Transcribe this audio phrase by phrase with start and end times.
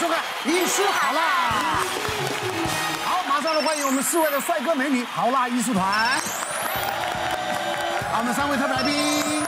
[0.00, 1.20] 收看《医师好啦》。
[3.04, 5.84] 好，马上来欢迎我们四位的帅哥美女好辣艺术团。
[8.10, 9.44] 好，我们三位特别来宾。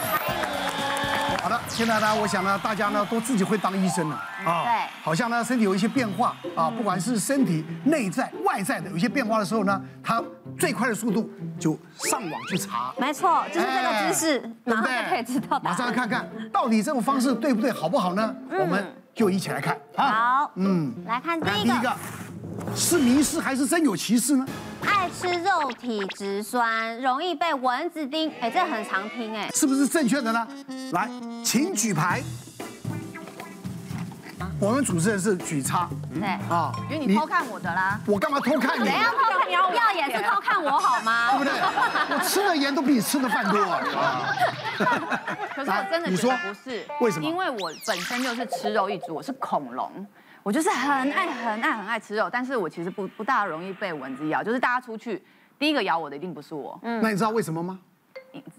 [1.42, 4.64] 好的，现在呢，我想呢，大家呢都自己会当医生了啊。
[4.64, 4.72] 对。
[5.02, 10.23] 好像呢，身体有一些变化啊，不管是身体内在、外在的有一些变化的时候呢，他
[10.59, 12.93] 最快的速度就上网去查。
[12.98, 14.93] 没错，就是这个姿势，对不对？
[14.93, 15.59] 马上就可以知道。
[15.64, 18.37] 马上来看看到底这种方式对不对，好不好呢？
[18.50, 19.79] 我们就一起来看。
[19.96, 21.95] 好，嗯，来看第一第一个，
[22.74, 24.46] 是迷失还是真有其事呢？
[24.84, 28.32] 爱吃肉体直酸，容易被蚊子叮。
[28.40, 30.48] 哎，这很常听哎，是不是正确的呢？
[30.92, 31.09] 来，
[31.45, 32.23] 请举牌。
[34.62, 35.91] 我们主持人是举叉。
[36.15, 36.23] 对。
[36.48, 37.98] 啊，因为你偷看我的啦。
[38.07, 38.85] 我干嘛偷看你？
[38.85, 39.51] 怎样偷看？
[39.51, 41.33] 要也是偷看我好吗？
[41.33, 41.52] 对不对？
[42.16, 43.80] 我吃的盐都比你吃的饭多啊。
[45.57, 46.87] 可是我真的觉得不是。
[47.01, 47.25] 为什么？
[47.25, 50.07] 因为我本身就是吃肉一族，我是恐龙。
[50.45, 54.45] 我就是很爱很爱很爱吃肉，但是我其实不不大容易被蚊子咬。
[54.45, 55.21] 就是大家出去，
[55.59, 56.79] 第一个咬我的一定不是我。
[56.85, 57.80] 嗯，那你知道为什么吗？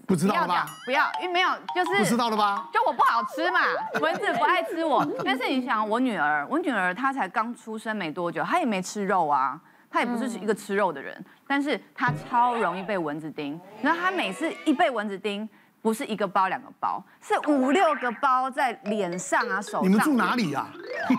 [0.06, 0.66] 不知道了吧？
[0.84, 2.68] 不要，因为没有，就是不知道了吧？
[2.72, 3.60] 就我不好吃嘛，
[4.00, 5.04] 蚊子不爱吃我。
[5.24, 9.58] 但是你想，我女儿，我女儿她才刚出生没多久，她也没吃肉啊，
[9.90, 13.58] 她也不是一个吃肉的人，但是她超容易被蚊子叮。
[13.82, 15.48] 然后她每次一被蚊子叮，
[15.80, 19.84] 不是一个包两个包，是五六个包在脸上啊手上。
[19.84, 20.66] 你们住哪里呀？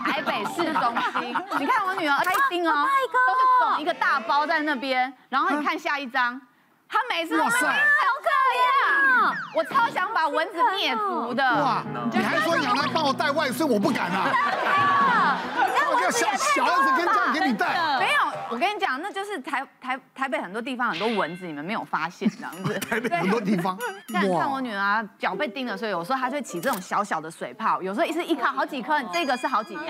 [0.04, 1.34] 台北市中心。
[1.58, 2.72] 你看我女儿，她一叮哦，
[3.12, 5.12] 都是肿一个大包在那边。
[5.28, 6.40] 然后你看下一张。
[6.88, 7.72] 他每次都是，好
[8.22, 9.34] 可怜啊！
[9.54, 11.42] 我超想把蚊子灭族的。
[11.42, 15.38] 哇，你还说你要来帮我带外孙，我不敢啊。
[15.88, 17.98] 我叫小小儿子跟这样给你带。
[17.98, 18.20] 没有，
[18.50, 22.78] 我跟你讲，那就是台台台北很多地方很多蚊子，你们没有发现这样子。
[22.88, 23.78] 台北很多地方。
[24.08, 29.84] 像看我女儿脚被叮了，所以有时候她就会起这种小小的水泡，有时候一是一颗好几颗，这个是好几颗，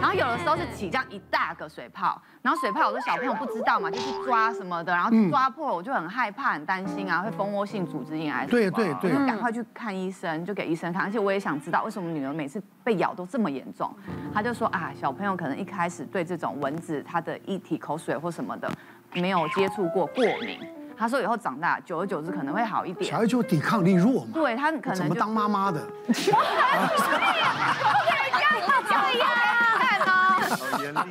[0.00, 11.02] 然后有的时候是起这样一大个水泡，然后水泡我的小朋友不知道嘛，就去抓什么的，然后抓破了我就很害怕、很担心啊，会蜂窝性组织炎还是对对对，赶快去看医生，就给医生看。
[11.02, 13.94] 而且我也想知道为什么女儿每次被咬都这么严重，
[14.32, 18.72] 他就说啊，小朋友可能一开始对这种蚊子它的液体、口水或什么的
[19.12, 20.58] 没有接触过，过敏。
[20.96, 23.10] 他说以后长大，久而久之可能会好一点。
[23.10, 24.30] 小孩就抵抗力弱嘛。
[24.32, 25.80] 对他可能怎么当妈妈的？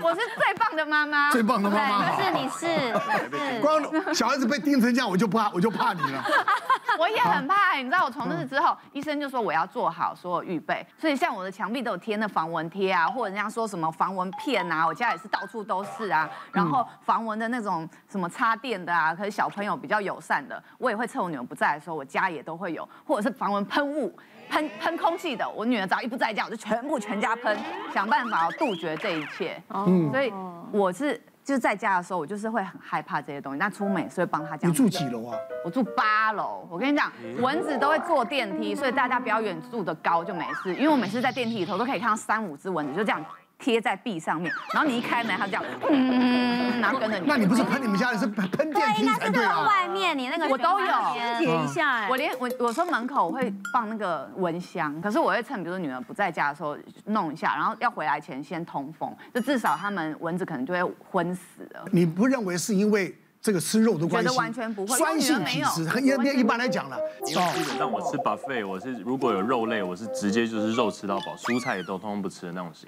[0.02, 2.10] 我是最棒的妈妈， 最棒的妈妈。
[2.16, 6.24] 可是你是，光小孩子被盯成这样，我就怕，我就怕你了。
[7.00, 10.86] 我也很怕，你知道，我从那次之后，医生就说我要做好所有预备。
[10.98, 16.30] 所以像我的墙壁都有贴那防蚊贴啊，或者人家说什么防蚊片啊，我家也是到处都是啊。
[16.52, 24.18] 然后防蚊的那种什么插电的啊，可是小朋友比较友善的，我也会趁我女儿不在的时候，我家也都会有，或者是防蚊喷雾。
[24.50, 27.58] 喷 喷空气的，我女儿只要一不在家，我就全部全家喷，
[27.94, 29.62] 想办法杜绝这一切。
[29.74, 30.32] 嗯，所以
[30.72, 33.58] 我是就是在家的时候，我就是会很害怕这些东西。
[33.58, 34.70] 那出门是会帮他讲。
[34.70, 35.38] 你住几楼啊？
[35.64, 36.68] 我住八楼。
[36.70, 37.10] 我跟你讲，
[37.40, 40.76] 蚊子都会坐电梯，所以大家不要远住的高就没事。
[40.76, 43.24] 因为我每次在电梯里头都可以看到三五只蚊子，就这样。
[43.60, 47.26] 贴在壁上面，然后你一开门，它就这样， 嗯，然后跟着你。
[47.28, 49.66] 那你不是喷你们家的，是 喷电梯才对啊。
[49.66, 61.86] 外面你那个我都有贴一下，哎，我连我有时候门口我会放那个蚊香，可是我会趁比如说女儿不在家的时候弄一下，然后要回来前先通风，就至少他们蚊子可能就会昏死了。
[61.92, 64.30] 你不认为是因为这个吃肉的关系？
[64.30, 66.98] 觉得完全不会，酸性体质，一一般来讲了。
[67.26, 72.88] 因为基本上我吃 buffet，我是如果有肉类，我是直接就是肉吃到饱，蔬菜也都通通不吃的那种型。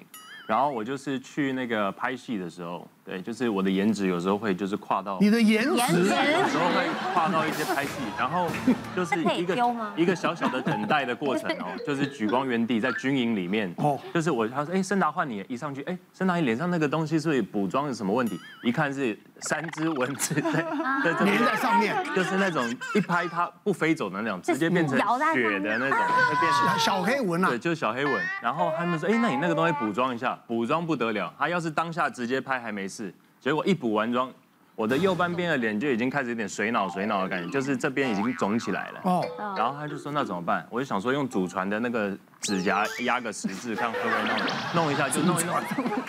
[0.49, 8.47] 然后我就是去那个拍戏的时候，对，就是我的颜值有时候会就是跨到你的颜值，有时候会跨到一些拍戏，然后
[8.95, 9.55] 就是一个
[9.95, 18.39] 一个小小的等待的过程哦，就是举光原地在军营里面哦，就是我他说哎，森达换你，一上去哎，森达你脸上那个东西是不是补妆有什么问题？
[18.61, 20.61] 一看是三只蚊子在
[21.03, 24.95] 在粘在上面，就是那种一拍它不飞走的那种，直接变成
[25.33, 28.23] 血的那种，会变成小黑蚊啊，对，就是小黑蚊。
[28.39, 30.37] 然后他们说哎，那你那个东西补妆一下。
[30.45, 32.98] 补妆不得了，他要是当下直接拍还没事，
[33.39, 34.31] 结果一补完妆，
[34.75, 39.01] 我的右半边的脸就已经开始有点水脑水脑的感觉，就是这边已经肿起来了。
[39.03, 39.25] 哦，
[39.57, 40.65] 然后他就说那怎么办？
[40.69, 45.55] 我就想说用祖传的那个指甲压个十字，看会不会弄弄一下就弄一弄，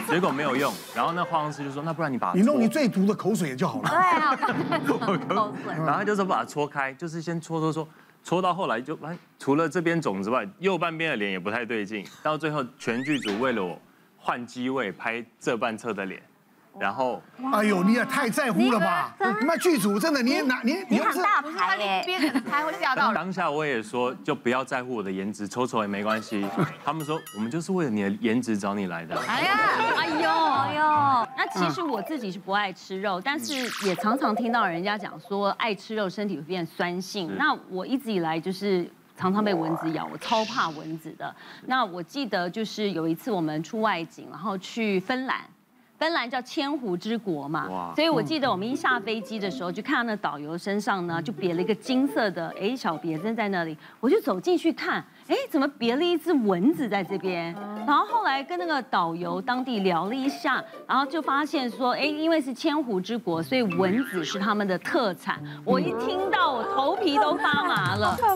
[0.08, 0.72] 结果没有用。
[0.94, 3.88] 然后那化妆师就说那不然你把你弄你最毒的口水也就好了。
[3.88, 4.36] 对啊，
[4.86, 5.74] 口水。
[5.74, 7.88] 然后他就说把它搓开，就是先搓搓搓，
[8.22, 8.98] 搓到后来就
[9.38, 12.04] 除了这边肿之外，右半边的脸也不太对劲。
[12.22, 13.80] 到最后全剧组为了我。
[14.22, 16.20] 换机位拍这半侧的脸，
[16.78, 17.20] 然后
[17.52, 19.14] 哎呦，你也太在乎了吧？
[19.42, 23.14] 那剧组真的，你也拿你你又是很大他牌耶，憋着拍会吓到人。
[23.14, 26.46] 当下我也说，就不要在乎我的颜值，丑丑也没关系。
[26.84, 29.18] 他们说，我们就是为了你的颜值找你来的。
[29.26, 29.58] 哎呀，
[29.98, 33.54] 哎呦哎呦，那其实我自己是不爱吃肉，但是
[33.86, 37.30] 也常常听到人家讲说爱吃肉身体会变酸性。
[37.36, 41.34] 那我一直以来就是常常被蚊子咬，我超怕蚊子的。
[41.66, 45.40] 那我记得就是有一次我们出外景，然后去芬兰。
[46.00, 57.54] 芬兰叫千湖之国嘛，所以我记得我们一下飞机的时候，就看到那导游身上呢，就别了一个金色的哎小别针在那里，我就走进去看，哎，怎么别了一只蚊子在这边？
[57.86, 65.40] 然后后来跟那个导游当地聊了一下，然后就发现说，哎，因为是千湖之国，所以蚊子是他们的特产。
[65.64, 68.16] 我一听到，我头皮都发麻了。
[68.18, 68.26] 就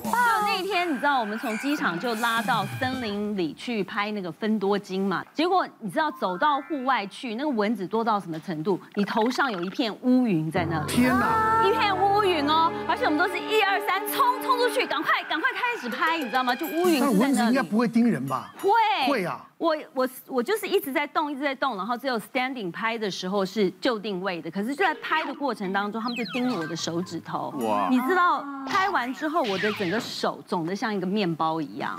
[0.47, 7.55] 那天，你知道，我们从机场就拉到森林里去拍那个分多精嘛，结果你知道走到户外去，那个。
[7.55, 8.81] 蚊子多到什么程度？
[8.97, 12.69] 你头上有一片乌云在那里，天哪，一片乌云哦！
[12.89, 16.53] 而且我们都是一二三冲冲出去，赶快赶快开始拍，你知道吗？
[16.53, 17.19] 就乌云在那里。
[17.19, 18.55] 蚊子应该不会叮人吧？
[18.59, 18.71] 会
[19.11, 19.47] 会啊！
[19.59, 27.55] 我我我就是一直在动，一直在动，然后只有 standing 拍的时候是就定位的，可是就在拍的过程当中，他们就叮了我的手指头。
[27.61, 27.89] 哇！
[27.91, 31.99] 你知道拍完之后，我的整个手肿得像一个面包一样。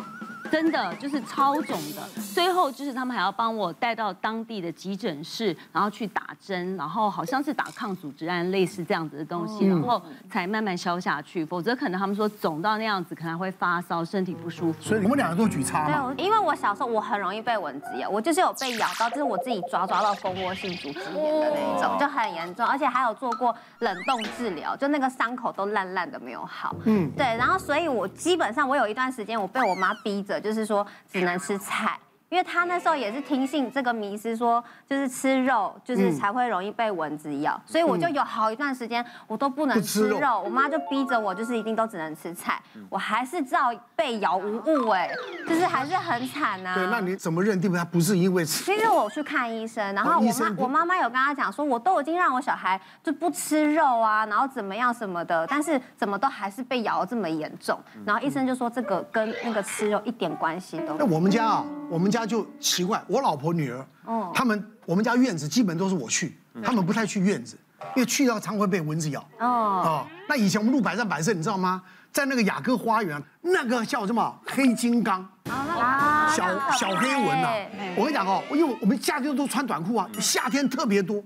[0.51, 11.43] 真的就是超肿的，最后就是他们还要帮我带到当地的急诊室，然后去打针，然后好像是打抗组织胺类似这样子的东西，然后才慢慢消下去。
[11.45, 14.81] 否则可能他们说肿到那样子，可能会发烧，身体不舒服。
[14.81, 16.13] 所以你们两个都举叉吗？
[16.15, 26.75] 对，因为我小时候我很容易被蚊子咬，我就是有被咬到，就是我自己抓抓到蜂窝性组织炎的那一种，就很严重，而且还有做过冷冻治疗，就那个伤口都烂烂的没有好。
[26.85, 30.34] 嗯，对，然后所以我基本上我有一段时间我被我妈逼着。
[30.39, 31.99] 就是说，只能吃菜。
[32.29, 45.09] 因为他那时候也是听信这个迷思，说就是吃肉就是才会容易被蚊子咬，所以我就有好一段时间我都不能吃肉，我妈就逼着我，就是一定都只能吃菜，我还是照被咬无误哎，
[45.47, 46.73] 就是还是很惨呐。
[46.75, 48.63] 对，那你怎么认定他不是因为吃？
[48.63, 60.97] 其实我去看医生，然后我妈我妈妈有跟他讲说，我都已经让我小孩就不吃肉啊，然后怎么样什么的，但是怎么都还是被咬得这么严重，然后医生就说这个跟那个吃肉一点关系都没有。
[60.97, 62.15] 那我们家啊，我们。
[62.15, 67.57] 家就奇怪，我老婆女儿，哦，他们我们家院子基本都是我去，他们不太去院子，
[67.93, 69.19] 因为去到常会被蚊子咬。
[69.39, 69.45] 哦，
[69.83, 71.83] 哦，那以前我们录百战百胜，你知道吗？
[72.13, 77.49] 在那个雅阁花园，那个叫什么黑金刚，啊，小小黑蚊呐。
[77.97, 81.21] 我跟你讲哦，因为我们夏天都穿短裤啊，夏天特别多。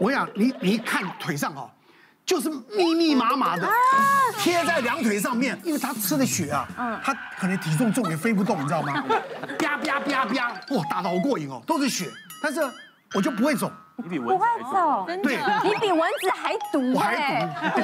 [0.00, 1.70] 我跟你讲，你你一看腿上哈。
[2.32, 3.68] 就是密密麻麻的
[4.38, 6.66] 贴在两腿上面，因为他吃的血啊，
[7.04, 9.04] 他可能体重重也飞不动，你知道吗？
[9.60, 12.10] 啪啪啪啪，哇，打得好过瘾哦，都是血，
[12.42, 12.62] 但是
[13.12, 17.42] 我就不会肿，你比蚊子还肿，对，你比蚊子还毒，我还
[17.76, 17.82] 毒，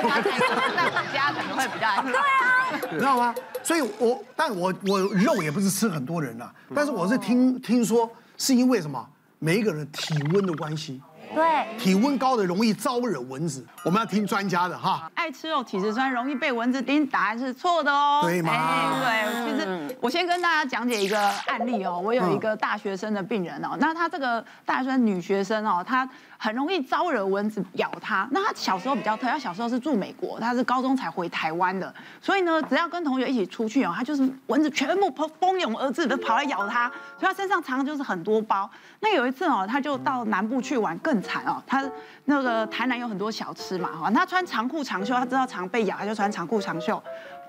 [1.12, 3.34] 家可能会比较安全，对啊，你知道吗？
[3.62, 9.06] 所以我，但我我肉也不是吃很多人呐，但是我是听听说是因为什么？
[9.40, 11.02] 每一个人体温的关系。
[11.34, 15.10] 对，体温高的容易招惹蚊子，我们要听专家的哈。
[15.14, 18.20] 爱吃肉体质酸，容易被蚊子叮，答案是错的哦。
[18.22, 18.52] 对吗？
[19.00, 22.00] 对，其实我先跟大家讲解一个案例哦。
[22.02, 28.28] 我有一个大学生的病人哦，那他这个大学生女学生哦，她很容易招惹蚊子咬她。
[28.30, 36.88] 那她小时候比较特，她小时候是住美国，她是高中才回台湾的，所以呢，只要跟同学一起出去哦，她就是蚊子全部蜂蜂拥而至的跑来咬她，
[37.18, 38.68] 所以她身上常常就是很多包。
[39.00, 41.84] 那有一次哦，她就到南部去玩，更惨哦，他
[42.24, 47.02] 那个台南有很多小吃嘛哈，他穿长裤长袖，他知道常被咬，他就穿长裤长袖，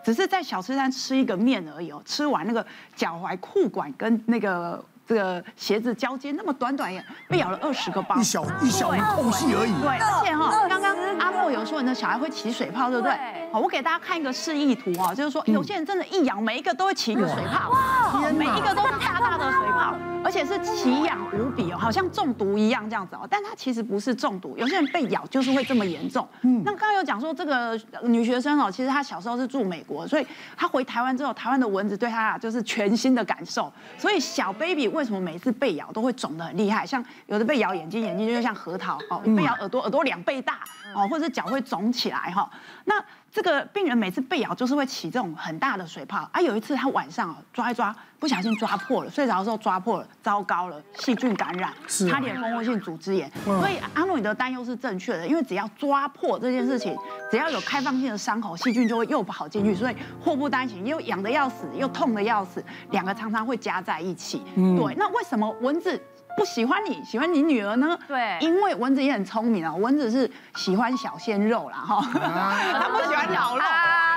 [0.03, 4.83] 只是在小吃摊吃一个面而已哦，吃完那个脚踝裤管跟那个。
[5.09, 9.73] 这个鞋子交接那么短短，也被咬了二十个包，一小一小空隙而已。
[9.81, 13.17] 对，而且哈，刚刚阿莫有说你的小孩会起水泡，对不对？
[13.51, 19.95] 好，我给大家看一个示意图啊，就是说有些人真的，一咬每一个都会起一个水泡，哇，每一个都是大大的水泡，
[20.29, 23.25] 而且是奇痒无比哦，好像中毒一样这样子哦。
[23.27, 26.27] 但它其实不是中毒，有些人被咬就是会这么严重。
[26.43, 34.87] 嗯，那刚刚有讲说这个女学生哦，其实她小时候是住美国，所以她回台湾之后，台湾的蚊子对她就是全新的感受，所以小 baby。
[34.87, 36.85] 为什么每次被咬都会肿得很厉害？
[36.85, 40.59] 像有的被咬眼睛，眼睛就像核桃哦；被咬耳朵，耳朵两倍大
[40.93, 42.47] 哦；或者脚会肿起来哈。
[42.85, 46.39] 那这个病人每次被咬就是会起这种很大的水泡啊。
[46.39, 53.31] 有一次他晚上哦抓一抓，不小心抓破了，睡着的时候抓破了，糟糕了，细菌感染，差点蜂窝性组织炎。
[53.45, 56.95] 所以阿诺你的担忧是正确的，因为只要抓破这件事情，
[57.31, 64.43] 只要有开放性的伤口，细菌就会又跑进去，所以祸不单行，又痒的要死，又痛的要死，两个常常会加在一起。
[64.55, 65.99] 对，那为什么蚊子？
[66.37, 67.97] 不喜欢你，喜欢你女儿呢？
[68.07, 73.63] 对，因为蚊子也很聪明啊，蚊子是喜欢小鲜肉啦，哈， 它不喜欢老肉。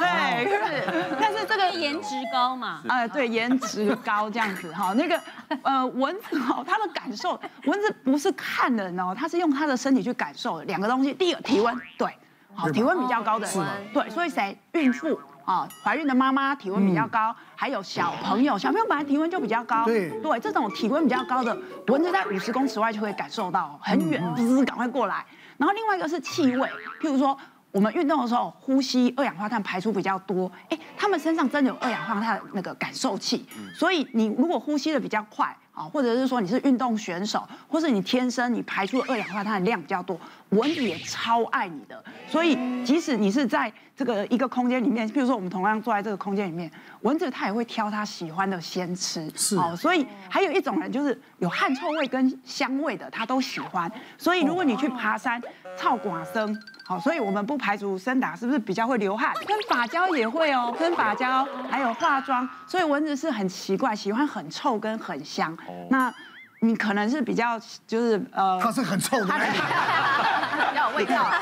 [0.02, 2.82] 对，是，但是这个颜值高嘛？
[2.88, 4.92] 呃，对，颜值高这样子哈。
[4.94, 5.21] 那个
[5.62, 11.12] 呃，蚊子哦，它的感受，蚊子不是看人哦，它是用它的身体去感受的两个东西。
[11.14, 12.14] 第一个体温，对，
[12.54, 14.59] 好，体温比较高的人，对，所以谁？
[14.73, 15.18] 孕妇。
[15.44, 21.52] 啊，怀孕的妈妈体温比较高，还有小朋友，小朋友本来体温就比较高，对对，这种体温比较高的
[21.88, 25.26] 蚊子在五十公尺外就会感受到，很远，滋，赶快过来。
[25.59, 26.68] 然后另外一个是气味，
[27.00, 27.37] 譬如说
[27.72, 35.56] 我们运动的时候呼吸二氧化碳排出比较多，哎，他们身上真的有二氧化碳的那个感受器，所以你如果呼吸的比较快。
[35.72, 42.04] 啊，或者是说你是运动选手，或是你天生你排出的二氧化碳的量比较多，蚊子也超爱你的。
[42.28, 49.32] 所以即使你是在这个一个空间里面，譬如说我们同样坐在这个空间里面，蚊子它也会挑它喜欢的先吃。
[49.34, 53.90] 是哦，所以还有一种人就是有汗臭味跟香味的，它都喜欢。
[54.18, 55.40] 所以如果你去爬山，
[55.78, 56.54] 臭寡生。
[56.92, 65.56] 好，所以我们不排除生打是不是比较会流汗，喷发胶也会哦，喷发胶还有化妆，所以蚊子是很奇怪，喜欢很臭跟很香。
[65.88, 66.12] 那
[66.61, 69.34] 你可能是比较就是呃，它是很臭的，
[70.75, 71.32] 要有味道，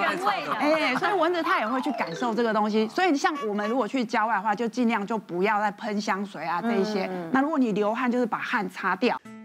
[0.00, 0.54] 原味的。
[0.54, 2.86] 哎，所以蚊子它也会去感受这个东西。
[2.86, 7.10] 所以像我们如果去郊外的话，就尽量就不要再喷香水啊这一些。
[7.32, 9.20] 那如果你流汗，就是把汗擦掉。